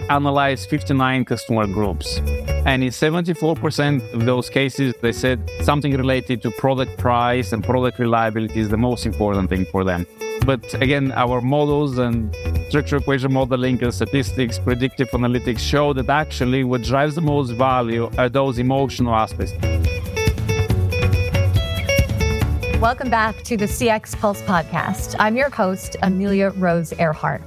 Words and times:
we 0.00 0.08
analyzed 0.08 0.68
59 0.68 1.24
customer 1.24 1.66
groups. 1.66 2.18
And 2.66 2.82
in 2.82 2.90
74% 2.90 4.14
of 4.14 4.24
those 4.24 4.48
cases, 4.48 4.94
they 5.02 5.12
said 5.12 5.38
something 5.62 5.96
related 5.96 6.42
to 6.42 6.50
product 6.52 6.96
price 6.98 7.52
and 7.52 7.62
product 7.62 7.98
reliability 7.98 8.60
is 8.60 8.68
the 8.68 8.76
most 8.76 9.06
important 9.06 9.48
thing 9.50 9.66
for 9.66 9.84
them. 9.84 10.06
But 10.46 10.74
again, 10.74 11.12
our 11.12 11.40
models 11.40 11.98
and 11.98 12.34
structural 12.68 13.02
equation 13.02 13.32
modeling 13.32 13.82
and 13.82 13.92
statistics, 13.92 14.58
predictive 14.58 15.10
analytics 15.10 15.58
show 15.58 15.92
that 15.92 16.08
actually 16.08 16.64
what 16.64 16.82
drives 16.82 17.14
the 17.14 17.20
most 17.20 17.50
value 17.50 18.10
are 18.16 18.28
those 18.28 18.58
emotional 18.58 19.14
aspects. 19.14 19.52
Welcome 22.80 23.10
back 23.10 23.42
to 23.42 23.58
the 23.58 23.66
CX 23.66 24.18
Pulse 24.18 24.40
podcast. 24.42 25.14
I'm 25.18 25.36
your 25.36 25.50
host, 25.50 25.96
Amelia 26.02 26.50
Rose 26.50 26.94
Earhart. 26.94 27.42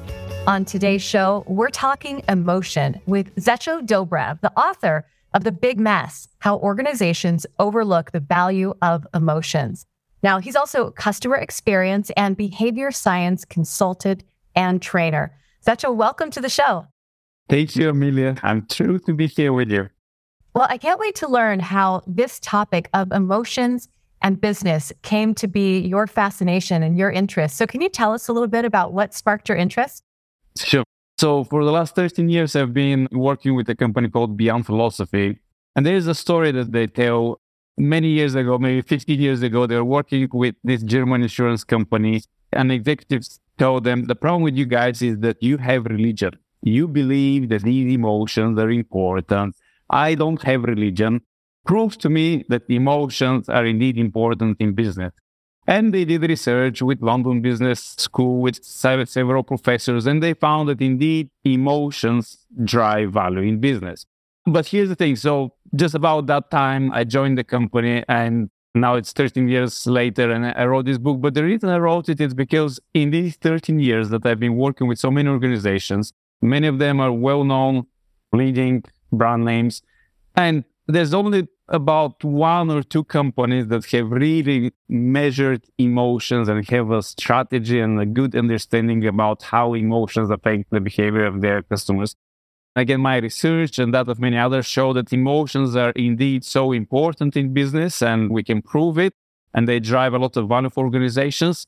On 0.46 0.66
today's 0.66 1.02
show, 1.02 1.46
we're 1.48 1.70
talking 1.70 2.22
emotion 2.28 3.00
with 3.06 3.34
Zhecho 3.38 3.82
Dobrev, 3.82 4.42
the 4.42 4.52
author 4.60 5.06
of 5.34 5.46
The 5.46 5.54
Big 5.54 5.80
Miss 5.80 6.28
How 6.40 6.58
Organizations 6.58 7.46
Overlook 7.60 8.12
the 8.12 8.20
Value 8.20 8.74
of 8.82 9.08
Emotions. 9.14 9.86
Now, 10.22 10.40
he's 10.40 10.58
also 10.58 10.92
customer 10.92 11.38
experience 11.38 12.12
and 12.18 12.36
behavior 12.36 12.92
science 12.92 13.46
consultant 13.46 14.26
and 14.54 14.82
trainer. 14.82 15.34
Zhecho, 15.66 15.96
welcome 15.96 16.30
to 16.32 16.42
the 16.42 16.50
show. 16.50 16.88
Thank 17.48 17.78
you, 17.78 17.88
Amelia. 17.88 18.36
I'm 18.44 18.66
thrilled 18.66 19.05
to 19.05 19.14
be 19.14 19.28
here 19.28 19.54
with 19.54 19.72
you. 19.72 19.88
Well, 20.54 20.68
I 20.70 20.78
can't 20.78 21.00
wait 21.00 21.16
to 21.16 21.28
learn 21.30 21.62
how 21.62 22.02
this 22.05 22.41
topic 22.41 22.90
of 22.94 23.14
emotions 23.14 23.88
and 24.22 24.41
business 24.41 24.91
came 25.04 25.36
to 25.36 25.48
be 25.48 25.80
your 25.80 26.05
fascination 26.05 26.84
and 26.84 26.98
your 26.98 27.12
interest. 27.12 27.55
So, 27.55 27.66
can 27.66 27.80
you 27.80 27.88
tell 27.88 28.12
us 28.12 28.28
a 28.28 28.34
little 28.34 28.50
bit 28.50 28.66
about 28.66 28.91
what 28.91 29.14
sparked 29.14 29.48
your 29.48 29.58
interest? 29.58 30.04
Sure. 30.57 30.84
So, 31.17 31.43
for 31.43 31.63
the 31.63 31.71
last 31.71 31.96
13 31.96 32.29
years, 32.29 32.55
I've 32.55 32.73
been 32.73 33.07
working 33.12 33.55
with 33.55 33.70
a 33.70 33.76
company 33.76 34.09
called 34.09 34.35
Beyond 34.35 34.65
Philosophy. 34.65 35.40
And 35.76 35.85
there's 35.85 36.07
a 36.07 36.15
story 36.15 36.51
that 36.51 36.71
they 36.71 36.87
tell 36.87 37.40
many 37.77 38.10
years 38.10 38.35
ago, 38.35 38.57
maybe 38.57 38.82
15 38.82 39.20
years 39.20 39.41
ago, 39.41 39.65
they 39.65 39.76
were 39.76 39.84
working 39.84 40.27
with 40.32 40.55
this 40.63 40.84
German 40.84 41.23
insurance 41.23 41.63
company, 41.63 42.23
and 42.51 42.71
executives 42.71 43.40
told 43.57 43.84
them 43.84 44.05
the 44.05 44.15
problem 44.15 44.43
with 44.43 44.55
you 44.55 44.65
guys 44.65 45.01
is 45.01 45.20
that 45.20 45.41
you 45.41 45.57
have 45.57 45.85
religion. 45.85 46.32
You 46.62 46.88
believe 46.88 47.49
that 47.49 47.63
these 47.63 47.91
emotions 47.93 48.57
are 48.60 48.70
important. 48.70 49.55
I 49.90 50.15
don't 50.15 50.41
have 50.43 50.63
religion 50.63 51.21
proves 51.65 51.98
to 51.98 52.10
me 52.10 52.45
that 52.49 52.63
emotions 52.70 53.49
are 53.49 53.65
indeed 53.65 53.98
important 53.98 54.57
in 54.60 54.73
business. 54.73 55.13
And 55.66 55.94
they 55.94 56.04
did 56.04 56.24
research 56.24 56.82
with 56.82 57.02
London 57.02 57.42
Business 57.42 57.96
School, 57.98 58.42
with 58.42 58.64
several 58.64 59.44
professors, 59.44 60.06
and 60.06 60.22
they 60.22 60.34
found 60.34 60.68
that 60.70 60.82
indeed 60.82 61.30
emotions 61.46 62.46
drive 62.64 63.14
value 63.14 63.42
in 63.42 63.60
business. 63.60 64.06
But 64.46 64.68
here's 64.68 64.90
the 64.90 64.96
thing. 64.96 65.16
So 65.16 65.53
just 65.74 65.96
about 65.96 66.25
that 66.28 66.52
time, 66.52 66.91
I 66.91 67.06
joined 67.06 67.38
the 67.38 67.46
company 67.46 68.03
and 68.09 68.50
now 68.75 68.96
it's 68.96 69.14
13 69.14 69.47
years 69.47 69.88
later 69.88 70.31
and 70.31 70.47
I 70.47 70.66
wrote 70.66 70.86
this 70.86 70.97
book. 70.97 71.22
But 71.22 71.34
the 71.34 71.44
reason 71.44 71.69
I 71.69 71.78
wrote 71.78 72.09
it 72.09 72.19
is 72.19 72.34
because 72.34 72.80
in 72.94 73.12
these 73.12 73.38
13 73.38 73.80
years 73.80 74.09
that 74.09 74.25
I've 74.25 74.41
been 74.41 74.58
working 74.58 74.88
with 74.88 75.00
so 75.00 75.09
many 75.09 75.30
organizations, 75.30 76.12
many 76.41 76.68
of 76.68 76.78
them 76.80 77.00
are 77.00 77.12
well-known, 77.12 77.86
leading 78.34 78.84
brand 79.14 79.46
names. 79.46 79.81
And 80.36 80.66
there's 80.88 81.14
only 81.14 81.47
about 81.74 82.24
one 82.24 82.69
or 82.69 82.84
two 82.84 83.03
companies 83.03 83.68
that 83.68 83.84
have 83.85 84.12
really 84.12 84.72
measured 84.88 85.66
emotions 85.79 86.47
and 86.47 86.69
have 86.69 86.91
a 86.91 87.02
strategy 87.02 87.79
and 87.79 88.00
a 88.00 88.06
good 88.06 88.35
understanding 88.35 89.06
about 89.07 89.41
how 89.41 89.74
emotions 89.74 90.29
affect 90.29 90.69
the 90.69 90.79
behavior 90.79 91.25
of 91.25 91.41
their 91.41 91.63
customers. 91.63 92.16
Again, 92.75 93.01
my 93.01 93.18
research 93.18 93.79
and 93.79 93.91
that 93.94 94.07
of 94.07 94.19
many 94.19 94.38
others 94.38 94.68
show 94.68 94.94
that 94.94 95.12
emotions 95.12 95.75
are 95.75 95.91
indeed 95.91 96.45
so 96.45 96.72
important 96.73 97.35
in 97.35 97.53
business 97.53 98.03
and 98.03 98.29
we 98.29 98.44
can 98.44 98.61
prove 98.61 99.00
it 99.00 99.13
and 99.55 99.67
they 99.67 99.79
drive 99.79 100.13
a 100.13 100.19
lot 100.19 100.38
of 100.38 100.47
value 100.47 100.69
for 100.69 100.84
organizations. 100.85 101.66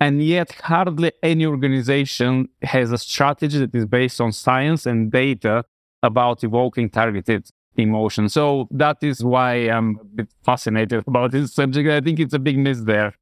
And 0.00 0.22
yet, 0.22 0.52
hardly 0.62 1.12
any 1.22 1.44
organization 1.44 2.48
has 2.62 2.90
a 2.90 2.98
strategy 2.98 3.58
that 3.58 3.74
is 3.74 3.84
based 3.84 4.18
on 4.18 4.32
science 4.32 4.86
and 4.86 5.12
data 5.12 5.64
about 6.02 6.42
evoking 6.42 6.88
targeted 6.88 7.50
emotion. 7.76 8.28
So 8.28 8.68
that 8.70 8.98
is 9.02 9.24
why 9.24 9.54
I'm 9.54 9.98
a 10.00 10.04
bit 10.04 10.28
fascinated 10.44 11.04
about 11.06 11.32
this 11.32 11.54
subject. 11.54 11.88
I 11.88 12.00
think 12.00 12.20
it's 12.20 12.34
a 12.34 12.38
big 12.38 12.58
miss 12.58 12.80
there. 12.80 13.14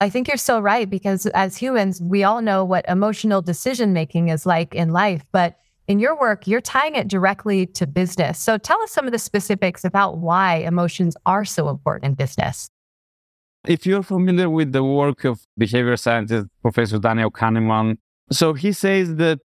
I 0.00 0.10
think 0.10 0.28
you're 0.28 0.36
so 0.36 0.60
right 0.60 0.88
because 0.88 1.26
as 1.26 1.56
humans, 1.56 2.00
we 2.00 2.22
all 2.22 2.40
know 2.40 2.64
what 2.64 2.84
emotional 2.88 3.42
decision 3.42 3.92
making 3.92 4.28
is 4.28 4.46
like 4.46 4.74
in 4.74 4.92
life, 4.92 5.24
but 5.32 5.58
in 5.88 5.98
your 5.98 6.18
work, 6.18 6.46
you're 6.46 6.60
tying 6.60 6.94
it 6.94 7.08
directly 7.08 7.66
to 7.66 7.86
business. 7.86 8.38
So 8.38 8.58
tell 8.58 8.80
us 8.82 8.92
some 8.92 9.06
of 9.06 9.12
the 9.12 9.18
specifics 9.18 9.84
about 9.84 10.18
why 10.18 10.56
emotions 10.56 11.16
are 11.26 11.44
so 11.44 11.68
important 11.68 12.04
in 12.04 12.14
business. 12.14 12.68
If 13.66 13.86
you're 13.86 14.04
familiar 14.04 14.48
with 14.48 14.72
the 14.72 14.84
work 14.84 15.24
of 15.24 15.40
behavior 15.56 15.96
scientist 15.96 16.46
Professor 16.62 16.98
Daniel 16.98 17.30
Kahneman, 17.30 17.96
so 18.30 18.52
he 18.52 18.72
says 18.72 19.16
that 19.16 19.40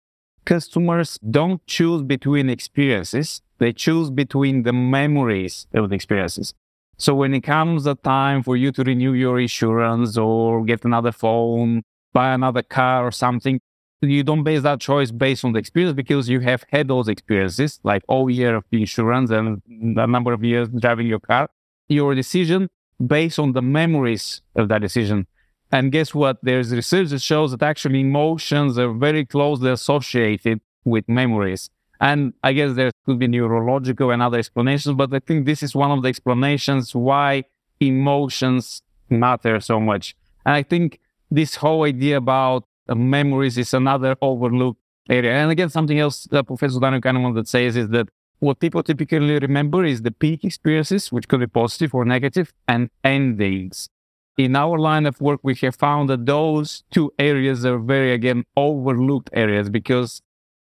customers 0.46 1.20
don't 1.30 1.66
choose 1.68 2.02
between 2.04 2.50
experiences, 2.50 3.42
they 3.60 3.74
choose 3.74 4.10
between 4.10 4.64
the 4.64 4.74
memories 4.74 5.68
of 5.74 5.90
the 5.90 5.96
experiences. 5.96 6.54
So 6.98 7.16
when 7.16 7.34
it 7.34 7.42
comes 7.42 7.86
a 7.88 7.96
time 7.96 8.44
for 8.44 8.56
you 8.56 8.72
to 8.74 8.84
renew 8.84 9.14
your 9.14 9.40
insurance 9.40 10.18
or 10.18 10.64
get 10.64 10.86
another 10.86 11.12
phone, 11.12 11.84
buy 12.14 12.34
another 12.34 12.62
car 12.62 13.08
or 13.08 13.12
something, 13.12 13.60
you 14.02 14.24
don't 14.24 14.44
base 14.44 14.64
that 14.64 14.80
choice 14.80 15.12
based 15.12 15.46
on 15.46 15.54
the 15.54 15.60
experience 15.60 15.96
because 15.96 16.28
you 16.28 16.40
have 16.40 16.64
had 16.70 16.88
those 16.88 17.08
experiences, 17.08 17.80
like 17.84 18.04
all 18.08 18.30
year 18.30 18.56
of 18.56 18.64
insurance 18.72 19.30
and 19.30 19.62
a 19.98 20.08
number 20.08 20.34
of 20.34 20.44
years 20.44 20.68
driving 20.70 21.08
your 21.08 21.20
car. 21.20 21.50
Your 21.88 22.16
decision 22.16 22.70
based 23.06 23.40
on 23.40 23.54
the 23.54 23.62
memories 23.62 24.42
of 24.56 24.70
that 24.70 24.82
decision. 24.82 25.28
And 25.72 25.92
guess 25.92 26.14
what? 26.14 26.38
There's 26.42 26.72
research 26.72 27.10
that 27.10 27.22
shows 27.22 27.52
that 27.52 27.64
actually 27.64 28.02
emotions 28.02 28.78
are 28.78 28.92
very 28.92 29.26
closely 29.26 29.72
associated 29.72 30.60
with 30.84 31.08
memories. 31.08 31.70
And 32.02 32.34
I 32.44 32.54
guess 32.54 32.74
there 32.76 32.92
could 33.06 33.20
be 33.20 33.28
neurological 33.28 34.12
and 34.12 34.22
other 34.22 34.40
explanations, 34.40 34.96
but 34.96 35.14
I 35.14 35.20
think 35.20 35.46
this 35.46 35.64
is 35.64 35.76
one 35.76 35.92
of 35.92 36.02
the 36.02 36.10
explanations 36.10 36.96
why 36.96 37.44
emotions 37.80 38.82
matter 39.10 39.60
so 39.60 39.80
much. 39.80 40.16
And 40.46 40.56
I 40.56 40.64
think 40.64 41.00
this 41.30 41.56
whole 41.56 41.84
idea 41.84 42.18
about 42.18 42.66
memories 42.88 43.58
is 43.58 43.74
another 43.74 44.16
overlooked 44.22 44.80
area. 45.10 45.32
And 45.34 45.52
again, 45.52 45.70
something 45.70 46.00
else 46.00 46.24
that 46.32 46.48
Professor 46.48 46.80
Daniel 46.80 47.02
Kahneman 47.02 47.36
that 47.36 47.48
says 47.48 47.78
is 47.78 47.90
that 47.90 48.10
what 48.40 48.60
people 48.60 48.82
typically 48.82 49.38
remember 49.38 49.86
is 49.86 50.02
the 50.02 50.12
peak 50.12 50.44
experiences, 50.44 51.12
which 51.12 51.28
could 51.28 51.40
be 51.40 51.48
positive 51.48 51.94
or 51.94 52.04
negative, 52.04 52.52
and 52.68 52.90
endings 53.04 53.90
in 54.38 54.56
our 54.56 54.80
line 54.80 55.06
of 55.06 55.20
work, 55.22 55.40
we 55.44 55.56
have 55.56 55.76
found 55.76 56.10
that 56.10 56.26
those 56.26 56.84
two 56.92 57.14
areas 57.20 57.66
are 57.66 57.78
very, 57.78 58.14
again, 58.14 58.44
overlooked 58.56 59.30
areas 59.34 59.70
because 59.70 60.22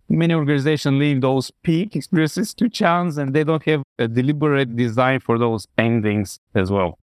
many 0.09 0.33
organizations 0.33 0.99
leave 0.99 1.21
those 1.21 1.51
peak 1.63 1.95
experiences 1.95 2.53
to 2.55 2.69
chance 2.69 3.17
and 3.17 3.33
they 3.33 3.43
don't 3.43 3.63
have 3.63 3.83
a 3.99 4.07
deliberate 4.07 4.75
design 4.75 5.19
for 5.19 5.37
those 5.37 5.67
endings 5.77 6.39
as 6.55 6.71
well. 6.71 6.97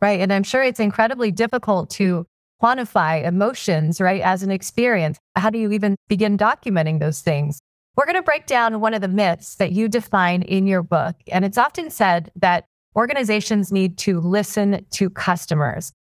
Right. 0.00 0.20
And 0.20 0.32
I'm 0.32 0.42
sure 0.42 0.62
it's 0.62 0.80
incredibly 0.80 1.30
difficult 1.30 1.90
to 1.90 2.26
quantify 2.62 3.24
emotions, 3.24 4.00
right, 4.00 4.20
as 4.20 4.42
an 4.42 4.50
experience. 4.50 5.18
How 5.36 5.50
do 5.50 5.58
you 5.58 5.70
even 5.72 5.96
begin 6.08 6.36
documenting 6.36 6.98
those 7.00 7.20
things? 7.20 7.60
We're 7.96 8.06
going 8.06 8.16
to 8.16 8.22
break 8.22 8.46
down 8.46 8.80
one 8.80 8.94
of 8.94 9.00
the 9.00 9.08
myths 9.08 9.56
that 9.56 9.72
you 9.72 9.88
define 9.88 10.42
in 10.42 10.66
your 10.66 10.82
book. 10.82 11.16
And 11.32 11.44
it's 11.44 11.58
often 11.58 11.90
said 11.90 12.30
that 12.36 12.64
organizations 12.94 13.72
need 13.72 13.98
to 13.98 14.20
listen 14.20 14.84
to 14.90 15.10
customers. 15.10 15.92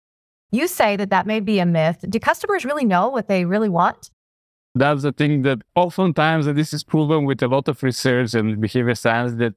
You 0.51 0.67
say 0.67 0.95
that 0.95 1.09
that 1.09 1.27
may 1.27 1.39
be 1.39 1.59
a 1.59 1.65
myth. 1.65 2.05
Do 2.07 2.19
customers 2.19 2.63
really 2.63 2.85
know 2.85 3.09
what 3.09 3.27
they 3.27 3.45
really 3.45 3.69
want? 3.69 4.11
That's 4.75 5.01
the 5.01 5.11
thing 5.11 5.41
that 5.41 5.59
oftentimes, 5.75 6.47
and 6.47 6.57
this 6.57 6.73
is 6.73 6.83
proven 6.83 7.25
with 7.25 7.41
a 7.41 7.47
lot 7.47 7.67
of 7.67 7.81
research 7.83 8.33
and 8.33 8.61
behavior 8.61 8.95
science, 8.95 9.33
that 9.39 9.55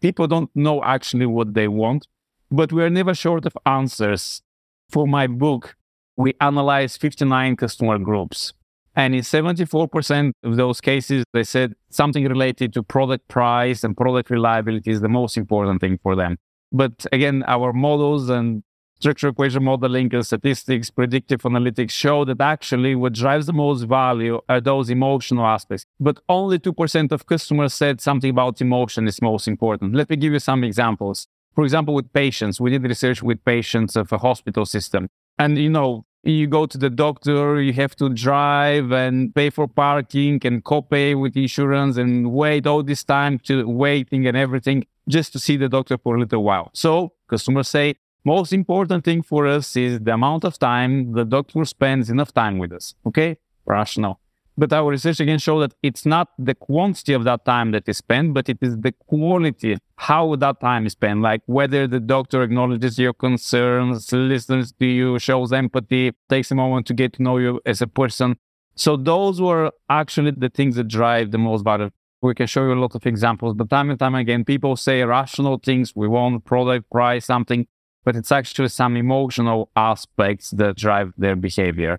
people 0.00 0.26
don't 0.26 0.50
know 0.54 0.82
actually 0.82 1.26
what 1.26 1.54
they 1.54 1.68
want, 1.68 2.08
but 2.50 2.72
we're 2.72 2.90
never 2.90 3.14
short 3.14 3.46
of 3.46 3.56
answers. 3.66 4.42
For 4.90 5.06
my 5.06 5.26
book, 5.26 5.76
we 6.16 6.34
analyzed 6.40 7.00
59 7.00 7.56
customer 7.56 7.98
groups. 7.98 8.52
And 8.96 9.14
in 9.14 9.22
74% 9.22 10.32
of 10.44 10.56
those 10.56 10.80
cases, 10.80 11.24
they 11.32 11.42
said 11.42 11.74
something 11.90 12.24
related 12.24 12.72
to 12.74 12.82
product 12.82 13.26
price 13.28 13.82
and 13.82 13.96
product 13.96 14.30
reliability 14.30 14.90
is 14.90 15.00
the 15.00 15.08
most 15.08 15.36
important 15.36 15.80
thing 15.80 15.98
for 16.02 16.14
them. 16.14 16.38
But 16.70 17.06
again, 17.12 17.44
our 17.46 17.72
models 17.72 18.28
and 18.30 18.62
structural 19.04 19.32
equation 19.32 19.62
modeling 19.62 20.08
and 20.14 20.24
statistics, 20.24 20.88
predictive 20.88 21.42
analytics 21.42 21.90
show 21.90 22.24
that 22.24 22.40
actually 22.40 22.94
what 22.94 23.12
drives 23.12 23.44
the 23.44 23.52
most 23.52 23.82
value 23.82 24.40
are 24.48 24.62
those 24.62 24.88
emotional 24.88 25.44
aspects. 25.44 25.84
But 26.00 26.20
only 26.26 26.58
2% 26.58 27.12
of 27.12 27.26
customers 27.26 27.74
said 27.74 28.00
something 28.00 28.30
about 28.30 28.62
emotion 28.62 29.06
is 29.06 29.20
most 29.20 29.46
important. 29.46 29.94
Let 29.94 30.08
me 30.08 30.16
give 30.16 30.32
you 30.32 30.38
some 30.38 30.64
examples. 30.64 31.28
For 31.54 31.64
example, 31.64 31.92
with 31.92 32.14
patients, 32.14 32.62
we 32.62 32.70
did 32.70 32.82
research 32.82 33.22
with 33.22 33.44
patients 33.44 33.94
of 33.94 34.10
a 34.10 34.16
hospital 34.16 34.64
system. 34.64 35.02
And, 35.38 35.58
you 35.58 35.68
know, 35.68 36.06
you 36.22 36.46
go 36.46 36.64
to 36.64 36.78
the 36.78 36.88
doctor, 36.88 37.60
you 37.60 37.74
have 37.74 37.94
to 37.96 38.08
drive 38.08 38.90
and 38.90 39.34
pay 39.34 39.50
for 39.50 39.68
parking 39.68 40.40
and 40.46 40.64
copay 40.64 41.08
with 41.20 41.36
insurance 41.36 41.98
and 41.98 42.32
wait 42.32 42.66
all 42.66 42.82
this 42.82 43.04
time 43.04 43.38
to 43.40 43.68
waiting 43.68 44.26
and 44.26 44.34
everything 44.34 44.86
just 45.06 45.34
to 45.34 45.38
see 45.38 45.58
the 45.58 45.68
doctor 45.68 45.98
for 45.98 46.16
a 46.16 46.20
little 46.20 46.42
while. 46.42 46.70
So 46.72 47.12
customers 47.28 47.68
say, 47.68 47.96
most 48.24 48.52
important 48.52 49.04
thing 49.04 49.22
for 49.22 49.46
us 49.46 49.76
is 49.76 50.00
the 50.00 50.14
amount 50.14 50.44
of 50.44 50.58
time 50.58 51.12
the 51.12 51.24
doctor 51.24 51.64
spends 51.64 52.10
enough 52.10 52.32
time 52.32 52.58
with 52.58 52.72
us. 52.72 52.94
Okay. 53.06 53.36
Rational. 53.66 54.20
But 54.56 54.72
our 54.72 54.88
research 54.90 55.18
again 55.18 55.40
show 55.40 55.58
that 55.60 55.74
it's 55.82 56.06
not 56.06 56.28
the 56.38 56.54
quantity 56.54 57.12
of 57.12 57.24
that 57.24 57.44
time 57.44 57.72
that 57.72 57.88
is 57.88 57.98
spent, 57.98 58.34
but 58.34 58.48
it 58.48 58.58
is 58.62 58.78
the 58.78 58.92
quality, 58.92 59.76
how 59.96 60.36
that 60.36 60.60
time 60.60 60.86
is 60.86 60.92
spent, 60.92 61.22
like 61.22 61.42
whether 61.46 61.88
the 61.88 61.98
doctor 61.98 62.42
acknowledges 62.42 62.96
your 62.96 63.14
concerns, 63.14 64.12
listens 64.12 64.70
to 64.72 64.86
you, 64.86 65.18
shows 65.18 65.52
empathy, 65.52 66.12
takes 66.28 66.52
a 66.52 66.54
moment 66.54 66.86
to 66.86 66.94
get 66.94 67.14
to 67.14 67.22
know 67.22 67.38
you 67.38 67.60
as 67.66 67.82
a 67.82 67.88
person. 67.88 68.36
So 68.76 68.96
those 68.96 69.40
were 69.40 69.72
actually 69.90 70.32
the 70.36 70.50
things 70.50 70.76
that 70.76 70.86
drive 70.86 71.32
the 71.32 71.38
most 71.38 71.64
value. 71.64 71.90
We 72.22 72.34
can 72.34 72.46
show 72.46 72.62
you 72.62 72.74
a 72.74 72.80
lot 72.80 72.94
of 72.94 73.04
examples, 73.06 73.54
but 73.54 73.68
time 73.68 73.90
and 73.90 73.98
time 73.98 74.14
again, 74.14 74.44
people 74.44 74.76
say 74.76 75.02
rational 75.02 75.58
things. 75.58 75.94
We 75.96 76.06
want 76.06 76.44
product, 76.44 76.90
price, 76.90 77.24
something, 77.26 77.66
but 78.04 78.16
it's 78.16 78.30
actually 78.30 78.68
some 78.68 78.96
emotional 78.96 79.70
aspects 79.74 80.50
that 80.50 80.76
drive 80.76 81.12
their 81.16 81.36
behavior. 81.36 81.98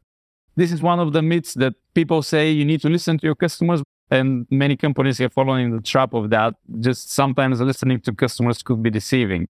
This 0.56 0.72
is 0.72 0.82
one 0.82 1.00
of 1.00 1.12
the 1.12 1.22
myths 1.22 1.54
that 1.56 1.74
people 1.94 2.22
say 2.22 2.50
you 2.50 2.64
need 2.64 2.82
to 2.82 2.90
listen 2.90 3.18
to 3.18 3.26
your 3.26 3.36
customers, 3.36 3.84
and 4.10 4.46
many 4.50 4.78
companies 4.78 5.20
are 5.20 5.30
following 5.30 5.76
the 5.76 5.82
trap 5.82 6.14
of 6.14 6.30
that. 6.30 6.54
Just 6.80 7.12
sometimes 7.12 7.60
listening 7.60 8.00
to 8.02 8.14
customers 8.14 8.64
could 8.64 8.82
be 8.82 8.90
deceiving. 8.90 9.48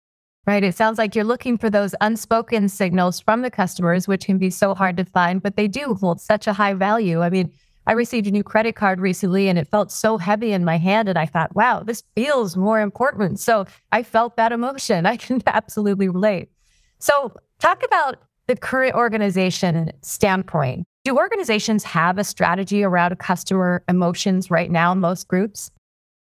Right. 0.46 0.64
It 0.64 0.74
sounds 0.74 0.96
like 0.96 1.14
you're 1.14 1.24
looking 1.24 1.58
for 1.58 1.68
those 1.68 1.94
unspoken 2.00 2.70
signals 2.70 3.20
from 3.20 3.42
the 3.42 3.50
customers, 3.50 4.08
which 4.08 4.24
can 4.24 4.38
be 4.38 4.48
so 4.48 4.74
hard 4.74 4.96
to 4.96 5.04
find, 5.04 5.42
but 5.42 5.56
they 5.56 5.68
do 5.68 5.94
hold 5.94 6.22
such 6.22 6.46
a 6.46 6.54
high 6.54 6.72
value. 6.72 7.20
I 7.20 7.28
mean, 7.28 7.52
I 7.88 7.92
received 7.92 8.26
a 8.26 8.30
new 8.30 8.44
credit 8.44 8.76
card 8.76 9.00
recently 9.00 9.48
and 9.48 9.58
it 9.58 9.66
felt 9.66 9.90
so 9.90 10.18
heavy 10.18 10.52
in 10.52 10.62
my 10.62 10.76
hand. 10.76 11.08
And 11.08 11.18
I 11.18 11.24
thought, 11.24 11.56
wow, 11.56 11.82
this 11.82 12.02
feels 12.14 12.54
more 12.54 12.82
important. 12.82 13.40
So 13.40 13.64
I 13.92 14.02
felt 14.02 14.36
that 14.36 14.52
emotion. 14.52 15.06
I 15.14 15.16
can 15.16 15.42
absolutely 15.46 16.08
relate. 16.08 16.50
So, 16.98 17.32
talk 17.58 17.82
about 17.84 18.16
the 18.46 18.56
current 18.56 18.94
organization 18.94 19.92
standpoint. 20.02 20.84
Do 21.04 21.16
organizations 21.16 21.84
have 21.84 22.18
a 22.18 22.24
strategy 22.24 22.82
around 22.82 23.18
customer 23.18 23.84
emotions 23.88 24.50
right 24.50 24.70
now 24.70 24.92
in 24.92 24.98
most 24.98 25.28
groups? 25.28 25.70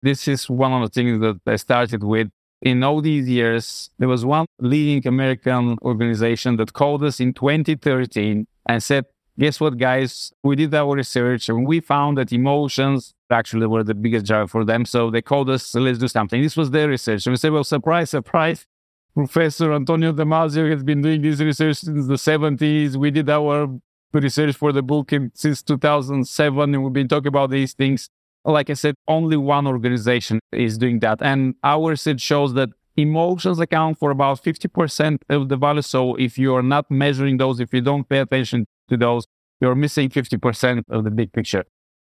This 0.02 0.28
is 0.28 0.48
one 0.48 0.72
of 0.72 0.82
the 0.82 0.92
things 0.92 1.20
that 1.20 1.40
I 1.46 1.56
started 1.56 2.04
with. 2.04 2.28
In 2.62 2.84
all 2.84 3.00
these 3.00 3.28
years, 3.28 3.90
there 3.98 4.08
was 4.08 4.24
one 4.24 4.46
leading 4.60 5.06
American 5.08 5.76
organization 5.82 6.56
that 6.56 6.72
called 6.72 7.02
us 7.02 7.18
in 7.18 7.32
2013 7.32 8.46
and 8.66 8.82
said, 8.82 9.06
Guess 9.38 9.60
what, 9.60 9.78
guys? 9.78 10.32
We 10.42 10.56
did 10.56 10.74
our 10.74 10.96
research 10.96 11.48
and 11.48 11.64
we 11.64 11.78
found 11.78 12.18
that 12.18 12.32
emotions 12.32 13.14
actually 13.30 13.68
were 13.68 13.84
the 13.84 13.94
biggest 13.94 14.26
driver 14.26 14.48
for 14.48 14.64
them. 14.64 14.84
So 14.84 15.12
they 15.12 15.22
called 15.22 15.48
us, 15.48 15.76
let's 15.76 15.98
do 15.98 16.08
something. 16.08 16.42
This 16.42 16.56
was 16.56 16.72
their 16.72 16.88
research. 16.88 17.24
And 17.24 17.34
we 17.34 17.36
said, 17.36 17.52
Well, 17.52 17.62
surprise, 17.62 18.10
surprise. 18.10 18.66
Professor 19.14 19.72
Antonio 19.72 20.12
Damasio 20.12 20.68
has 20.70 20.82
been 20.82 21.02
doing 21.02 21.22
this 21.22 21.38
research 21.38 21.76
since 21.76 22.08
the 22.08 22.14
70s. 22.14 22.96
We 22.96 23.12
did 23.12 23.30
our 23.30 23.68
research 24.12 24.56
for 24.56 24.72
the 24.72 24.82
book 24.82 25.12
in, 25.12 25.30
since 25.34 25.62
2007, 25.62 26.74
and 26.74 26.82
we've 26.82 26.92
been 26.92 27.08
talking 27.08 27.28
about 27.28 27.50
these 27.50 27.74
things. 27.74 28.08
Like 28.44 28.70
I 28.70 28.74
said, 28.74 28.94
only 29.06 29.36
one 29.36 29.66
organization 29.66 30.40
is 30.52 30.78
doing 30.78 30.98
that. 31.00 31.22
And 31.22 31.54
our 31.62 31.90
research 31.90 32.20
shows 32.20 32.54
that 32.54 32.70
emotions 32.96 33.60
account 33.60 33.98
for 33.98 34.10
about 34.10 34.42
50% 34.42 35.18
of 35.28 35.48
the 35.48 35.56
value. 35.56 35.82
So 35.82 36.16
if 36.16 36.38
you're 36.38 36.62
not 36.62 36.90
measuring 36.90 37.36
those, 37.36 37.60
if 37.60 37.72
you 37.72 37.80
don't 37.80 38.08
pay 38.08 38.18
attention 38.18 38.66
to 38.88 38.96
those, 38.96 39.26
you're 39.60 39.74
missing 39.74 40.08
50% 40.08 40.84
of 40.88 41.04
the 41.04 41.10
big 41.10 41.32
picture. 41.32 41.64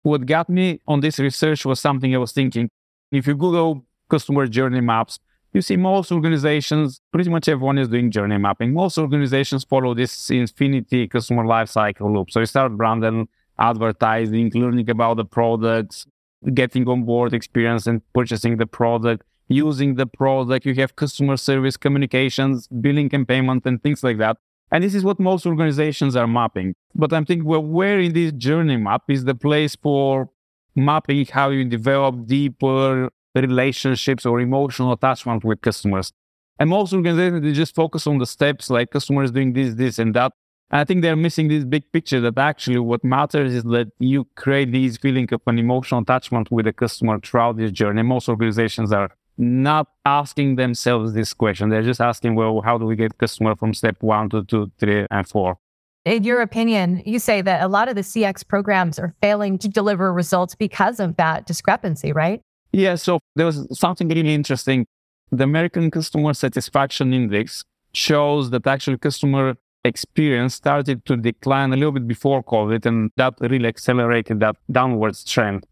What 0.02 0.26
got 0.26 0.48
me 0.48 0.80
on 0.86 1.00
this 1.00 1.18
research 1.18 1.64
was 1.64 1.80
something 1.80 2.14
I 2.14 2.18
was 2.18 2.32
thinking. 2.32 2.68
If 3.10 3.26
you 3.26 3.34
Google 3.34 3.84
customer 4.08 4.46
journey 4.46 4.80
maps, 4.80 5.18
you 5.52 5.62
see 5.62 5.76
most 5.76 6.10
organizations, 6.10 7.00
pretty 7.12 7.30
much 7.30 7.48
everyone 7.48 7.78
is 7.78 7.88
doing 7.88 8.10
journey 8.10 8.38
mapping. 8.38 8.72
Most 8.72 8.98
organizations 8.98 9.64
follow 9.64 9.94
this 9.94 10.30
infinity 10.30 11.06
customer 11.06 11.44
lifecycle 11.44 12.12
loop. 12.12 12.30
So 12.32 12.40
you 12.40 12.46
start 12.46 12.76
branding, 12.76 13.28
advertising, 13.58 14.50
learning 14.52 14.90
about 14.90 15.16
the 15.16 15.24
products, 15.24 16.06
getting 16.52 16.88
on 16.88 17.04
board 17.04 17.32
experience 17.32 17.86
and 17.86 18.02
purchasing 18.12 18.56
the 18.56 18.66
product, 18.66 19.22
using 19.48 19.94
the 19.94 20.06
product. 20.06 20.66
You 20.66 20.74
have 20.74 20.96
customer 20.96 21.36
service, 21.36 21.76
communications, 21.76 22.66
billing 22.66 23.10
and 23.14 23.26
payment, 23.26 23.64
and 23.64 23.80
things 23.82 24.02
like 24.02 24.18
that. 24.18 24.36
And 24.74 24.82
this 24.82 24.96
is 24.96 25.04
what 25.04 25.20
most 25.20 25.46
organizations 25.46 26.16
are 26.16 26.26
mapping. 26.26 26.74
But 26.96 27.12
I'm 27.12 27.24
thinking, 27.24 27.46
well, 27.46 27.62
where 27.62 28.00
in 28.00 28.12
this 28.12 28.32
journey 28.32 28.76
map 28.76 29.02
is 29.08 29.24
the 29.24 29.36
place 29.36 29.76
for 29.76 30.30
mapping 30.74 31.24
how 31.26 31.50
you 31.50 31.64
develop 31.64 32.26
deeper 32.26 33.08
relationships 33.36 34.26
or 34.26 34.40
emotional 34.40 34.90
attachment 34.90 35.44
with 35.44 35.60
customers. 35.60 36.12
And 36.58 36.70
most 36.70 36.92
organizations, 36.92 37.42
they 37.42 37.52
just 37.52 37.72
focus 37.72 38.08
on 38.08 38.18
the 38.18 38.26
steps 38.26 38.68
like 38.68 38.90
customers 38.90 39.30
doing 39.30 39.52
this, 39.52 39.76
this, 39.76 40.00
and 40.00 40.12
that. 40.16 40.32
And 40.72 40.80
I 40.80 40.84
think 40.84 41.02
they're 41.02 41.14
missing 41.14 41.46
this 41.46 41.62
big 41.62 41.84
picture 41.92 42.20
that 42.22 42.36
actually 42.36 42.80
what 42.80 43.04
matters 43.04 43.54
is 43.54 43.62
that 43.62 43.92
you 44.00 44.26
create 44.34 44.72
this 44.72 44.96
feeling 44.96 45.28
of 45.32 45.40
an 45.46 45.60
emotional 45.60 46.00
attachment 46.00 46.50
with 46.50 46.64
the 46.64 46.72
customer 46.72 47.20
throughout 47.20 47.58
this 47.58 47.70
journey. 47.70 48.02
Most 48.02 48.28
organizations 48.28 48.92
are 48.92 49.10
not 49.36 49.88
asking 50.04 50.56
themselves 50.56 51.12
this 51.12 51.32
question. 51.34 51.69
They're 51.69 51.82
just 51.82 52.00
asking, 52.00 52.34
well, 52.34 52.60
how 52.60 52.78
do 52.78 52.86
we 52.86 52.96
get 52.96 53.19
customer 53.19 53.56
from 53.56 53.75
step 53.75 53.96
one 54.00 54.28
to 54.31 54.44
two, 54.44 54.70
three, 54.78 55.06
and 55.10 55.28
four? 55.28 55.56
In 56.04 56.22
your 56.22 56.42
opinion, 56.42 57.02
you 57.06 57.19
say 57.19 57.40
that 57.40 57.62
a 57.62 57.69
lot 57.69 57.88
of 57.88 57.94
the 57.94 58.02
CX 58.02 58.46
programs 58.46 58.98
are 58.98 59.14
failing 59.22 59.58
to 59.58 59.69
deliver 59.69 60.12
results 60.12 60.54
because 60.54 61.00
of 61.00 61.16
that 61.16 61.46
discrepancy, 61.46 62.12
right? 62.12 62.42
Yeah, 62.72 62.96
so 62.96 63.20
there 63.36 63.46
was 63.46 63.66
something 63.78 64.08
really 64.08 64.34
interesting. 64.34 64.86
The 65.31 65.44
American 65.44 65.90
Customer 65.90 66.34
Satisfaction 66.34 67.14
Index 67.14 67.64
shows 67.94 68.50
that 68.50 68.66
actually 68.66 68.98
customer 68.98 69.54
experience 69.84 70.54
started 70.54 71.04
to 71.06 71.16
decline 71.16 71.72
a 71.72 71.76
little 71.76 71.92
bit 71.92 72.06
before 72.06 72.42
COVID, 72.42 72.84
and 72.84 73.10
that 73.16 73.34
really 73.40 73.69
accelerated 73.69 74.40
that 74.40 74.56
downwards 74.70 75.25
trend. 75.25 75.66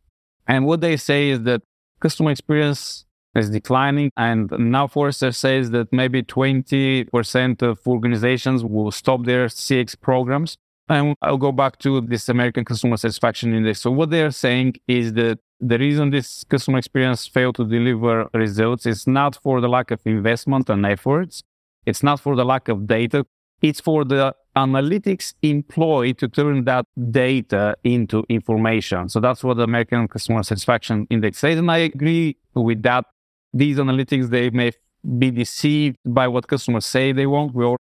And 0.46 0.64
what 0.66 0.80
they 0.80 0.96
say 0.96 1.30
is 1.30 1.42
that 1.42 1.62
customer 2.00 2.30
experience 2.30 3.04
is 3.34 3.50
declining, 3.50 4.10
and 4.16 4.50
now 4.58 4.86
Forrester 4.86 5.32
says 5.32 5.70
that 5.70 5.92
maybe 5.92 6.22
20% 6.22 7.62
of 7.62 7.78
organizations 7.86 8.64
will 8.64 8.90
stop 8.90 9.24
their 9.24 9.46
CX 9.46 9.98
programs. 10.00 10.56
And 10.88 11.14
I'll 11.22 11.38
go 11.38 11.52
back 11.52 11.78
to 11.78 12.00
this 12.02 12.28
American 12.28 12.64
Customer 12.64 12.96
Satisfaction 12.96 13.54
Index. 13.54 13.80
So 13.80 13.90
what 13.90 14.10
they're 14.10 14.30
saying 14.30 14.74
is 14.86 15.14
that 15.14 15.38
the 15.60 15.78
reason 15.78 16.10
this 16.10 16.44
customer 16.44 16.78
experience 16.78 17.26
failed 17.26 17.54
to 17.56 17.64
deliver 17.64 18.28
results 18.34 18.84
is 18.84 19.06
not 19.06 19.36
for 19.42 19.60
the 19.60 19.68
lack 19.68 19.90
of 19.92 20.00
investment 20.04 20.68
and 20.68 20.84
efforts. 20.84 21.42
It's 21.86 22.02
not 22.02 22.20
for 22.20 22.36
the 22.36 22.44
lack 22.44 22.68
of 22.68 22.86
data. 22.86 23.24
It's 23.62 23.80
for 23.80 24.04
the 24.04 24.34
analytics 24.56 25.34
employed 25.42 26.18
to 26.18 26.28
turn 26.28 26.64
that 26.64 26.84
data 27.10 27.76
into 27.84 28.24
information. 28.28 29.08
So 29.08 29.20
that's 29.20 29.42
what 29.44 29.56
the 29.56 29.62
American 29.62 30.08
Customer 30.08 30.42
Satisfaction 30.42 31.06
Index 31.10 31.38
says. 31.38 31.58
And 31.58 31.70
I 31.70 31.78
agree 31.78 32.36
with 32.54 32.82
that. 32.82 33.06
These 33.52 33.78
analytics, 33.78 34.30
they 34.30 34.50
may 34.50 34.72
be 35.18 35.30
deceived 35.30 35.98
by 36.04 36.28
what 36.28 36.46
customers 36.46 36.86
say 36.86 37.12
they 37.12 37.26
want. 37.26 37.54
We'll 37.54 37.76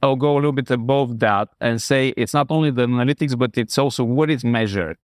I'll 0.00 0.16
go 0.16 0.34
a 0.34 0.36
little 0.36 0.52
bit 0.52 0.70
above 0.70 1.18
that 1.18 1.48
and 1.60 1.82
say 1.82 2.14
it's 2.16 2.34
not 2.34 2.46
only 2.50 2.70
the 2.70 2.86
analytics, 2.86 3.36
but 3.36 3.58
it's 3.58 3.76
also 3.78 4.04
what 4.04 4.30
is 4.30 4.44
measured. 4.44 4.96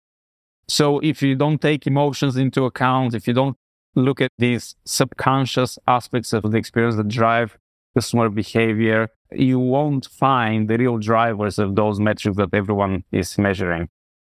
So 0.67 0.99
if 0.99 1.21
you 1.21 1.35
don't 1.35 1.61
take 1.61 1.85
emotions 1.85 2.37
into 2.37 2.63
account, 2.63 3.13
if 3.13 3.27
you 3.27 3.33
don't 3.33 3.57
look 3.95 4.21
at 4.21 4.31
these 4.37 4.75
subconscious 4.85 5.77
aspects 5.87 6.31
of 6.33 6.49
the 6.49 6.57
experience 6.57 6.95
that 6.95 7.09
drive 7.09 7.57
customer 7.93 8.29
behavior, 8.29 9.09
you 9.31 9.59
won't 9.59 10.05
find 10.05 10.69
the 10.69 10.77
real 10.77 10.97
drivers 10.97 11.59
of 11.59 11.75
those 11.75 11.99
metrics 11.99 12.37
that 12.37 12.53
everyone 12.53 13.03
is 13.11 13.37
measuring. 13.37 13.89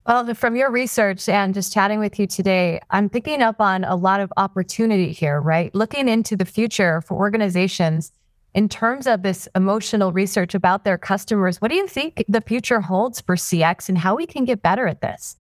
Well, 0.06 0.32
from 0.34 0.56
your 0.56 0.70
research 0.70 1.28
and 1.28 1.52
just 1.52 1.72
chatting 1.72 1.98
with 1.98 2.18
you 2.18 2.26
today, 2.26 2.80
I'm 2.88 3.10
picking 3.10 3.42
up 3.42 3.60
on 3.60 3.84
a 3.84 3.94
lot 3.94 4.20
of 4.20 4.32
opportunity 4.38 5.12
here, 5.12 5.38
right? 5.38 5.74
Looking 5.74 6.08
into 6.08 6.34
the 6.34 6.46
future 6.46 7.02
for 7.02 7.14
organizations 7.18 8.10
in 8.54 8.70
terms 8.70 9.06
of 9.06 9.22
this 9.22 9.48
emotional 9.54 10.12
research 10.12 10.54
about 10.54 10.84
their 10.84 10.96
customers, 10.96 11.60
what 11.60 11.70
do 11.70 11.76
you 11.76 11.86
think 11.86 12.24
the 12.26 12.40
future 12.40 12.80
holds 12.80 13.20
for 13.20 13.36
CX 13.36 13.90
and 13.90 13.98
how 13.98 14.16
we 14.16 14.24
can 14.24 14.46
get 14.46 14.62
better 14.62 14.86
at 14.86 15.02
this? 15.02 15.36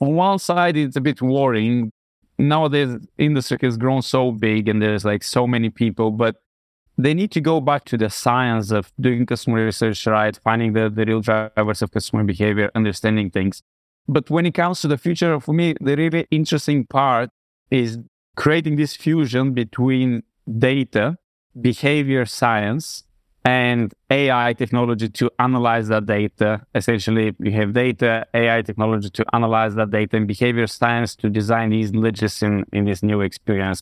on 0.00 0.14
one 0.14 0.38
side, 0.38 0.76
it's 0.76 0.96
a 0.96 1.00
bit 1.00 1.20
worrying. 1.22 1.92
Nowadays, 2.38 2.96
industry 3.18 3.58
has 3.62 3.76
grown 3.76 4.02
so 4.02 4.32
big 4.32 4.68
and 4.68 4.80
there's 4.80 5.04
like 5.04 5.22
so 5.22 5.46
many 5.46 5.68
people, 5.68 6.10
but 6.10 6.36
they 6.96 7.14
need 7.14 7.30
to 7.32 7.40
go 7.40 7.60
back 7.60 7.84
to 7.86 7.98
the 7.98 8.08
science 8.08 8.70
of 8.70 8.92
doing 8.98 9.26
customer 9.26 9.64
research 9.64 10.06
right, 10.06 10.38
finding 10.42 10.72
the, 10.72 10.88
the 10.88 11.04
real 11.04 11.20
drivers 11.20 11.82
of 11.82 11.90
customer 11.90 12.24
behavior, 12.24 12.70
understanding 12.74 13.30
things. 13.30 13.62
But 14.10 14.28
when 14.28 14.44
it 14.44 14.54
comes 14.54 14.80
to 14.80 14.88
the 14.88 14.98
future, 14.98 15.38
for 15.38 15.52
me, 15.52 15.76
the 15.80 15.94
really 15.94 16.26
interesting 16.32 16.84
part 16.84 17.30
is 17.70 17.96
creating 18.36 18.74
this 18.74 18.96
fusion 18.96 19.54
between 19.54 20.24
data, 20.58 21.16
behavior 21.60 22.26
science, 22.26 23.04
and 23.44 23.94
AI 24.10 24.52
technology 24.54 25.08
to 25.08 25.30
analyze 25.38 25.86
that 25.88 26.06
data. 26.06 26.60
Essentially, 26.74 27.36
we 27.38 27.52
have 27.52 27.72
data, 27.72 28.26
AI 28.34 28.62
technology 28.62 29.10
to 29.10 29.24
analyze 29.32 29.76
that 29.76 29.90
data, 29.90 30.16
and 30.16 30.26
behavior 30.26 30.66
science 30.66 31.14
to 31.14 31.30
design 31.30 31.70
these 31.70 31.94
legends 31.94 32.42
in, 32.42 32.64
in 32.72 32.86
this 32.86 33.04
new 33.04 33.20
experience. 33.20 33.80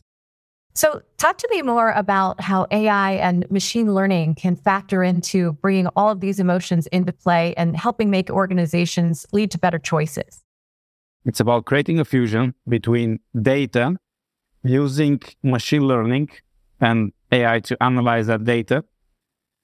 So, 0.75 1.01
talk 1.17 1.37
to 1.39 1.47
me 1.51 1.61
more 1.61 1.91
about 1.91 2.39
how 2.39 2.67
AI 2.71 3.13
and 3.13 3.49
machine 3.51 3.93
learning 3.93 4.35
can 4.35 4.55
factor 4.55 5.03
into 5.03 5.53
bringing 5.53 5.87
all 5.95 6.09
of 6.09 6.21
these 6.21 6.39
emotions 6.39 6.87
into 6.87 7.11
play 7.11 7.53
and 7.55 7.75
helping 7.75 8.09
make 8.09 8.29
organizations 8.29 9.25
lead 9.31 9.51
to 9.51 9.57
better 9.57 9.79
choices. 9.79 10.43
It's 11.25 11.39
about 11.39 11.65
creating 11.65 11.99
a 11.99 12.05
fusion 12.05 12.53
between 12.67 13.19
data, 13.41 13.95
using 14.63 15.19
machine 15.43 15.81
learning 15.87 16.29
and 16.79 17.11
AI 17.31 17.59
to 17.61 17.83
analyze 17.83 18.27
that 18.27 18.43
data, 18.43 18.85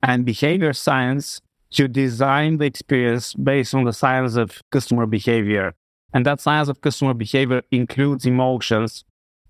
and 0.02 0.26
behavior 0.26 0.74
science 0.74 1.42
to 1.72 1.88
design 1.88 2.58
the 2.58 2.66
experience 2.66 3.34
based 3.34 3.74
on 3.74 3.84
the 3.84 3.94
science 3.94 4.36
of 4.36 4.62
customer 4.72 5.06
behavior. 5.06 5.74
And 6.14 6.26
that 6.26 6.40
science 6.40 6.70
of 6.70 6.82
customer 6.82 7.14
behavior 7.14 7.62
includes 7.72 8.26
emotions, 8.26 9.04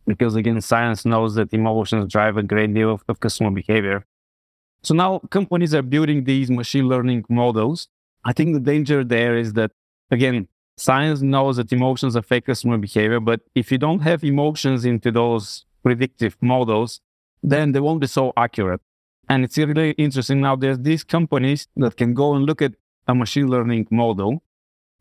because 0.06 0.36
again, 0.36 0.60
science 0.62 1.06
knows 1.06 1.36
that 1.36 1.54
emotions 1.54 2.12
drive 2.12 2.38
a 2.38 2.44
great 2.44 2.74
deal 2.74 2.92
of, 2.92 3.04
of 3.08 3.20
customer 3.20 3.52
behavior. 3.52 4.06
So 4.84 4.94
now 4.94 5.20
companies 5.30 5.74
are 5.74 5.82
building 5.82 6.26
these 6.26 6.52
machine 6.52 6.88
learning 6.88 7.26
models. 7.30 7.88
I 8.24 8.34
think 8.34 8.54
the 8.54 8.60
danger 8.60 9.04
there 9.04 9.38
is 9.38 9.54
that, 9.54 9.72
again, 10.12 10.48
science 10.78 11.22
knows 11.22 11.58
that 11.58 11.72
emotions 11.72 12.16
affect 12.16 12.48
customer 12.48 12.78
behavior, 12.78 13.20
but 13.20 13.42
if 13.56 13.72
you 13.72 13.78
don't 13.78 14.02
have 14.02 14.24
emotions 14.24 14.86
into 14.86 15.12
those 15.12 15.66
predictive 15.84 16.36
models, 16.42 17.02
then 17.42 17.72
they 17.72 17.80
won't 17.80 18.02
be 18.02 18.08
so 18.08 18.34
accurate. 18.38 18.82
And 19.30 19.44
it's 19.44 19.58
really 19.58 19.92
interesting 19.92 20.42
now. 20.42 20.56
There's 20.56 20.80
these 20.80 21.04
companies 21.04 21.68
that 21.78 21.98
can 21.98 22.14
go 22.14 22.36
and 22.36 22.46
look 22.46 22.62
at 22.62 22.74
a 23.08 23.16
machine 23.16 23.48
learning 23.48 23.88
model 23.92 24.44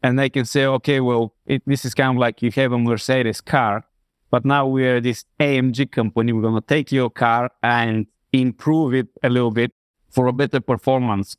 and 0.03 0.19
they 0.19 0.29
can 0.29 0.45
say, 0.45 0.67
okay, 0.67 1.01
well, 1.01 1.35
it, 1.47 1.63
this 1.67 1.85
is 1.85 1.95
kind 1.95 2.17
of 2.17 2.21
like 2.21 2.43
you 2.43 2.51
have 2.53 2.73
a 2.73 2.79
Mercedes 2.79 3.41
car, 3.41 3.87
but 4.35 4.45
now 4.45 4.67
we're 4.67 5.01
this 5.01 5.25
AMG 5.39 5.79
company. 5.99 6.33
We're 6.33 6.47
going 6.49 6.61
to 6.65 6.69
take 6.77 6.91
your 6.91 7.11
car 7.11 7.51
and 7.63 8.07
improve 8.33 8.93
it 9.01 9.09
a 9.23 9.31
little 9.37 9.55
bit 9.61 9.71
for 10.11 10.27
a 10.27 10.33
better 10.33 10.61
performance. 10.61 11.37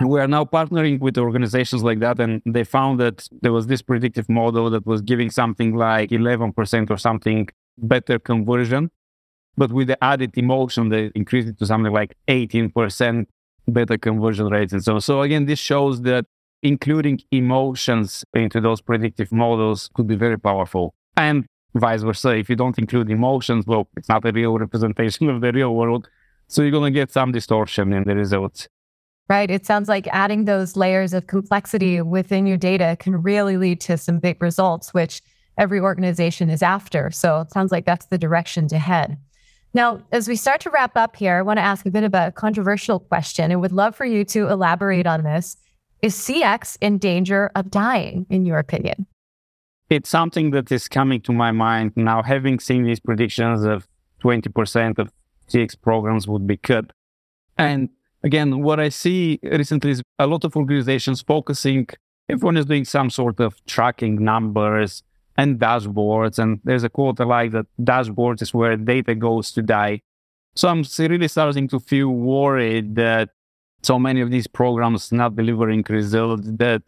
We 0.00 0.18
are 0.20 0.26
now 0.26 0.44
partnering 0.44 0.98
with 0.98 1.16
organizations 1.18 1.82
like 1.88 2.00
that. 2.00 2.18
And 2.18 2.42
they 2.44 2.64
found 2.64 2.98
that 2.98 3.28
there 3.42 3.52
was 3.52 3.68
this 3.68 3.82
predictive 3.90 4.28
model 4.28 4.70
that 4.70 4.84
was 4.86 5.02
giving 5.02 5.30
something 5.30 5.70
like 5.76 6.10
11% 6.10 6.90
or 6.90 6.96
something 6.96 7.48
better 7.78 8.18
conversion 8.18 8.90
but 9.56 9.70
with 9.70 9.88
the 9.88 10.02
added 10.02 10.36
emotion, 10.36 10.88
they 10.88 11.10
increased 11.14 11.48
it 11.48 11.58
to 11.58 11.66
something 11.66 11.92
like 11.92 12.16
18% 12.28 13.26
better 13.68 13.98
conversion 13.98 14.46
rates 14.46 14.72
and 14.72 14.82
so 14.82 14.94
on. 14.94 15.00
So 15.00 15.22
again, 15.22 15.46
this 15.46 15.58
shows 15.58 16.02
that 16.02 16.24
including 16.62 17.20
emotions 17.30 18.24
into 18.34 18.60
those 18.60 18.80
predictive 18.80 19.30
models 19.30 19.90
could 19.94 20.06
be 20.06 20.16
very 20.16 20.38
powerful. 20.38 20.94
And 21.16 21.46
vice 21.74 22.02
versa, 22.02 22.36
if 22.36 22.48
you 22.50 22.56
don't 22.56 22.78
include 22.78 23.10
emotions, 23.10 23.66
well, 23.66 23.88
it's 23.96 24.08
not 24.08 24.24
a 24.24 24.32
real 24.32 24.58
representation 24.58 25.28
of 25.30 25.40
the 25.40 25.52
real 25.52 25.74
world. 25.74 26.08
So 26.48 26.62
you're 26.62 26.70
going 26.70 26.92
to 26.92 27.00
get 27.00 27.10
some 27.10 27.32
distortion 27.32 27.92
in 27.92 28.04
the 28.04 28.14
results. 28.14 28.68
Right. 29.28 29.50
It 29.50 29.64
sounds 29.64 29.88
like 29.88 30.06
adding 30.08 30.44
those 30.44 30.76
layers 30.76 31.14
of 31.14 31.26
complexity 31.26 32.02
within 32.02 32.46
your 32.46 32.58
data 32.58 32.96
can 33.00 33.22
really 33.22 33.56
lead 33.56 33.80
to 33.82 33.96
some 33.96 34.18
big 34.18 34.42
results, 34.42 34.92
which 34.92 35.22
every 35.56 35.80
organization 35.80 36.50
is 36.50 36.62
after. 36.62 37.10
So 37.10 37.40
it 37.40 37.50
sounds 37.50 37.72
like 37.72 37.86
that's 37.86 38.06
the 38.06 38.18
direction 38.18 38.68
to 38.68 38.78
head. 38.78 39.16
Now, 39.74 40.02
as 40.12 40.28
we 40.28 40.36
start 40.36 40.60
to 40.62 40.70
wrap 40.70 40.96
up 40.96 41.16
here, 41.16 41.36
I 41.36 41.42
want 41.42 41.56
to 41.56 41.62
ask 41.62 41.86
a 41.86 41.90
bit 41.90 42.04
of 42.04 42.12
a 42.12 42.32
controversial 42.32 43.00
question 43.00 43.50
and 43.50 43.60
would 43.60 43.72
love 43.72 43.96
for 43.96 44.04
you 44.04 44.24
to 44.26 44.48
elaborate 44.48 45.06
on 45.06 45.22
this. 45.22 45.56
Is 46.02 46.14
CX 46.14 46.76
in 46.80 46.98
danger 46.98 47.50
of 47.54 47.70
dying, 47.70 48.26
in 48.28 48.44
your 48.44 48.58
opinion? 48.58 49.06
It's 49.90 50.08
something 50.08 50.50
that 50.52 50.72
is 50.72 50.88
coming 50.88 51.20
to 51.22 51.32
my 51.32 51.52
mind 51.52 51.92
now, 51.96 52.22
having 52.22 52.58
seen 52.58 52.84
these 52.84 53.00
predictions 53.00 53.64
of 53.64 53.86
20% 54.22 54.98
of 54.98 55.12
CX 55.48 55.80
programs 55.80 56.26
would 56.26 56.46
be 56.46 56.56
cut. 56.56 56.92
And 57.58 57.90
again, 58.22 58.62
what 58.62 58.80
I 58.80 58.88
see 58.88 59.38
recently 59.42 59.90
is 59.90 60.02
a 60.18 60.26
lot 60.26 60.44
of 60.44 60.56
organizations 60.56 61.20
focusing, 61.20 61.88
everyone 62.28 62.56
is 62.56 62.64
doing 62.64 62.84
some 62.84 63.10
sort 63.10 63.40
of 63.40 63.62
tracking 63.66 64.24
numbers, 64.24 65.02
and 65.36 65.58
dashboards. 65.58 66.38
And 66.38 66.60
there's 66.64 66.84
a 66.84 66.88
quote 66.88 67.20
I 67.20 67.24
like 67.24 67.52
that 67.52 67.66
dashboards 67.80 68.42
is 68.42 68.54
where 68.54 68.76
data 68.76 69.14
goes 69.14 69.52
to 69.52 69.62
die. 69.62 70.02
So 70.54 70.68
I'm 70.68 70.84
really 70.98 71.28
starting 71.28 71.68
to 71.68 71.80
feel 71.80 72.08
worried 72.08 72.94
that 72.96 73.30
so 73.82 73.98
many 73.98 74.20
of 74.20 74.30
these 74.30 74.46
programs 74.46 75.10
not 75.10 75.34
delivering 75.34 75.84
results, 75.88 76.48
that 76.58 76.82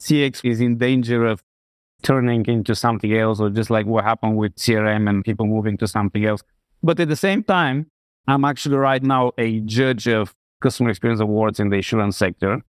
CX 0.00 0.44
is 0.44 0.60
in 0.60 0.78
danger 0.78 1.26
of 1.26 1.42
turning 2.04 2.46
into 2.46 2.74
something 2.76 3.12
else, 3.12 3.40
or 3.40 3.50
just 3.50 3.70
like 3.70 3.86
what 3.86 4.04
happened 4.04 4.36
with 4.36 4.54
CRM 4.54 5.08
and 5.08 5.24
people 5.24 5.46
moving 5.46 5.76
to 5.78 5.88
something 5.88 6.24
else. 6.24 6.42
But 6.82 7.00
at 7.00 7.08
the 7.08 7.16
same 7.16 7.42
time, 7.42 7.90
I'm 8.28 8.44
actually 8.44 8.76
right 8.76 9.02
now 9.02 9.32
a 9.36 9.60
judge 9.60 10.06
of 10.06 10.34
customer 10.60 10.90
experience 10.90 11.20
awards 11.20 11.58
in 11.58 11.70
the 11.70 11.76
insurance 11.76 12.16
sector. 12.16 12.62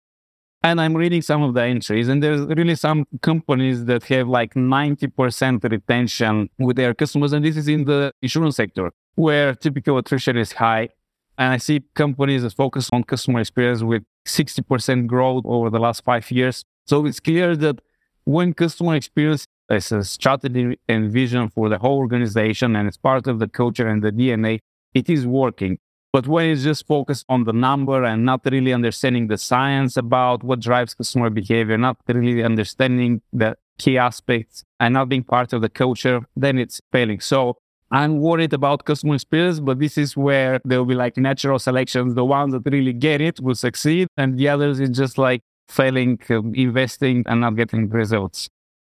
And 0.63 0.81
I'm 0.81 0.95
reading 0.95 1.21
some 1.21 1.43
of 1.43 1.53
the 1.53 1.61
entries, 1.61 2.07
and 2.07 2.23
there's 2.23 2.41
really 2.41 2.73
some 2.75 3.05
companies 3.21 3.85
that 3.85 4.03
have 4.05 4.27
like 4.27 4.55
90% 4.55 5.63
retention 5.69 6.49
with 6.57 6.75
their 6.75 6.93
customers. 6.95 7.33
And 7.33 7.45
this 7.45 7.55
is 7.55 7.67
in 7.67 7.85
the 7.85 8.11
insurance 8.21 8.55
sector 8.55 8.91
where 9.15 9.53
typical 9.53 9.97
attrition 9.97 10.37
is 10.37 10.53
high. 10.53 10.89
And 11.37 11.53
I 11.53 11.57
see 11.57 11.83
companies 11.93 12.43
that 12.43 12.53
focus 12.53 12.89
on 12.91 13.03
customer 13.03 13.41
experience 13.41 13.83
with 13.83 14.03
60% 14.27 15.07
growth 15.07 15.43
over 15.45 15.69
the 15.69 15.79
last 15.79 16.03
five 16.03 16.31
years. 16.31 16.65
So 16.87 17.05
it's 17.05 17.19
clear 17.19 17.55
that 17.57 17.79
when 18.25 18.53
customer 18.53 18.95
experience 18.95 19.47
uh, 19.71 19.75
is 19.75 19.91
a 19.91 20.03
strategy 20.03 20.79
and 20.87 21.11
vision 21.11 21.49
for 21.49 21.69
the 21.69 21.77
whole 21.77 21.97
organization 21.97 22.75
and 22.75 22.87
it's 22.87 22.97
part 22.97 23.27
of 23.27 23.39
the 23.39 23.47
culture 23.47 23.87
and 23.87 24.03
the 24.03 24.11
DNA, 24.11 24.59
it 24.93 25.09
is 25.09 25.25
working. 25.25 25.77
But 26.11 26.27
when 26.27 26.49
it's 26.49 26.63
just 26.63 26.87
focused 26.87 27.25
on 27.27 27.43
the 27.43 27.53
number 27.53 28.03
and 28.03 28.25
not 28.25 28.41
really 28.45 28.73
understanding 28.73 29.27
the 29.27 29.37
science 29.37 29.97
about 29.97 30.43
what 30.43 30.61
drives 30.61 30.93
customer 30.93 31.29
behavior, 31.29 31.77
not 31.77 31.97
really 32.07 32.43
understanding 32.43 33.21
the 33.33 33.57
key 33.77 33.97
aspects 33.97 34.63
and 34.79 34.93
not 34.93 35.09
being 35.09 35.23
part 35.23 35.51
of 35.51 35.61
the 35.61 35.69
culture, 35.69 36.21
then 36.35 36.57
it's 36.57 36.79
failing. 36.91 37.19
So 37.19 37.57
I'm 37.91 38.19
worried 38.19 38.53
about 38.53 38.85
customer 38.85 39.15
experience, 39.15 39.59
but 39.59 39.79
this 39.79 39.97
is 39.97 40.15
where 40.15 40.61
there 40.63 40.79
will 40.79 40.85
be 40.85 40.95
like 40.95 41.17
natural 41.17 41.59
selections. 41.59 42.15
The 42.15 42.25
ones 42.25 42.53
that 42.53 42.63
really 42.65 42.93
get 42.93 43.21
it 43.21 43.39
will 43.41 43.55
succeed, 43.55 44.07
and 44.17 44.37
the 44.37 44.47
others 44.47 44.79
is 44.79 44.89
just 44.89 45.17
like 45.17 45.41
failing, 45.67 46.19
um, 46.29 46.53
investing, 46.55 47.23
and 47.27 47.41
not 47.41 47.55
getting 47.55 47.89
results. 47.89 48.49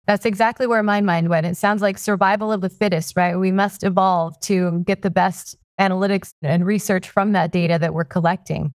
That's 0.07 0.25
exactly 0.25 0.67
where 0.67 0.83
my 0.83 1.01
mind 1.01 1.29
went. 1.29 1.45
It 1.45 1.57
sounds 1.57 1.81
like 1.81 1.97
survival 1.97 2.51
of 2.51 2.61
the 2.61 2.69
fittest, 2.69 3.17
right? 3.17 3.35
We 3.37 3.51
must 3.51 3.83
evolve 3.83 4.39
to 4.41 4.83
get 4.85 5.01
the 5.01 5.09
best 5.09 5.57
analytics 5.79 6.31
and 6.41 6.65
research 6.65 7.09
from 7.09 7.31
that 7.33 7.51
data 7.51 7.77
that 7.79 7.93
we're 7.93 8.05
collecting. 8.05 8.71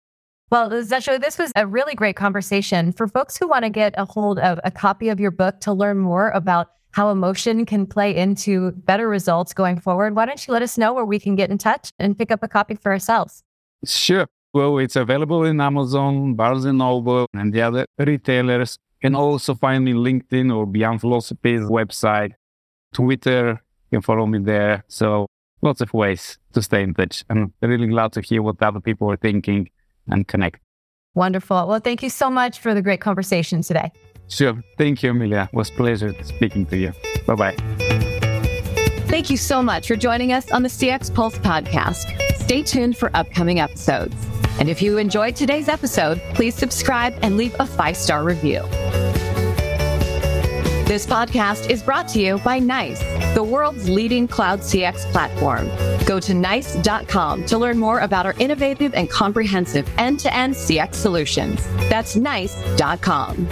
Well, 0.52 0.72
Zhecho, 0.72 1.22
this 1.22 1.38
was 1.38 1.52
a 1.56 1.68
really 1.68 1.94
great 1.94 2.16
conversation. 2.16 2.92
For 2.92 3.08
folks 3.08 3.38
who 3.38 3.48
want 3.48 3.66
to 3.66 3.70
get 3.70 3.94
a 3.98 4.06
hold 4.06 4.40
of 4.40 4.60
a 4.64 4.72
copy 4.72 5.10
of 5.10 5.20
your 5.20 5.30
book 5.30 5.60
to 5.62 5.74
learn 5.74 6.00
more 6.00 6.30
about 6.32 6.70
how 6.92 7.12
emotion 7.12 7.68
can 7.68 7.86
play 7.86 8.16
into 8.16 8.72
better 8.72 9.08
results 9.08 9.54
going 9.54 9.80
forward, 9.80 10.16
why 10.16 10.26
don't 10.26 10.48
you 10.48 10.52
let 10.52 10.64
us 10.64 10.78
know 10.78 10.94
where 10.94 11.06
we 11.06 11.20
can 11.20 11.36
get 11.36 11.52
in 11.52 11.60
touch 11.60 11.92
and 12.00 12.18
pick 12.18 12.32
up 12.32 12.42
a 12.42 12.48
copy 12.48 12.74
for 12.74 12.92
ourselves? 12.92 13.44
Sure. 13.86 14.28
Well, 14.54 14.80
it's 14.80 14.96
available 14.96 15.44
in 15.44 15.62
Amazon, 15.62 16.34
Barnes 16.34 16.66
and 16.66 16.80
Noble, 16.80 17.28
and 17.34 17.54
the 17.54 17.62
other 17.62 17.86
retailers. 18.00 18.78
You 19.02 19.10
can 19.10 19.16
also 19.16 19.54
find 19.54 19.86
me 19.86 19.94
LinkedIn 19.94 20.54
or 20.56 20.66
Beyond 20.66 21.02
Philosophy's 21.02 21.62
website, 21.62 22.32
Twitter. 22.94 23.62
You 23.92 23.98
can 23.98 24.02
follow 24.02 24.26
me 24.26 24.40
there. 24.40 24.84
So 24.88 25.28
lots 25.62 25.82
of 25.82 25.94
ways 25.94 26.40
to 26.54 26.62
stay 26.62 26.82
in 26.82 26.96
touch. 26.96 27.24
I'm 27.30 27.54
really 27.62 27.88
glad 27.88 28.14
to 28.14 28.22
hear 28.22 28.42
what 28.42 28.62
other 28.62 28.80
people 28.80 29.12
are 29.12 29.18
thinking 29.18 29.70
and 30.08 30.28
connect. 30.28 30.60
Wonderful. 31.14 31.68
Well, 31.68 31.80
thank 31.80 32.02
you 32.02 32.10
so 32.10 32.30
much 32.30 32.60
for 32.60 32.74
the 32.74 32.82
great 32.82 33.02
conversation 33.02 33.62
today. 33.62 33.92
Sure. 34.30 34.62
Thank 34.78 35.04
you, 35.04 35.12
Amelia. 35.12 35.50
It 35.52 35.56
was 35.56 35.70
a 35.70 35.74
pleasure 35.74 36.16
speaking 36.24 36.66
to 36.68 36.78
you. 36.78 36.94
Bye 37.28 37.36
bye. 37.36 37.56
Thank 39.08 39.30
you 39.30 39.38
so 39.38 39.62
much 39.62 39.88
for 39.88 39.96
joining 39.96 40.32
us 40.32 40.52
on 40.52 40.64
the 40.64 40.70
CX 40.70 41.14
Pulse 41.14 41.38
podcast. 41.40 42.39
Stay 42.50 42.64
tuned 42.64 42.98
for 42.98 43.12
upcoming 43.14 43.60
episodes. 43.60 44.16
And 44.60 44.70
if 44.70 44.82
you 44.82 44.98
enjoyed 44.98 45.36
today's 45.36 45.70
episode, 45.70 46.20
please 46.34 46.56
subscribe 46.56 47.14
and 47.22 47.38
leave 47.38 47.56
a 47.60 47.66
five 47.68 47.96
star 47.96 48.24
review. 48.24 48.62
This 50.88 51.06
podcast 51.06 51.70
is 51.70 51.84
brought 51.84 52.08
to 52.08 52.20
you 52.20 52.40
by 52.40 52.58
NICE, 52.58 53.02
the 53.36 53.44
world's 53.44 53.88
leading 53.88 54.28
cloud 54.28 54.62
CX 54.62 55.06
platform. 55.12 55.70
Go 56.08 56.20
to 56.20 56.34
nice.com 56.34 57.46
to 57.46 57.58
learn 57.60 57.78
more 57.78 58.00
about 58.00 58.26
our 58.26 58.34
innovative 58.40 58.96
and 58.96 59.08
comprehensive 59.12 59.88
end 60.00 60.20
to 60.22 60.36
end 60.36 60.56
CX 60.56 60.96
solutions. 60.96 61.64
That's 61.88 62.16
nice.com. 62.16 63.46